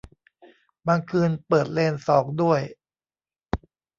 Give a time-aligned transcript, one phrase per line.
[0.87, 2.61] บางคืนเปิดเลนสองด้วย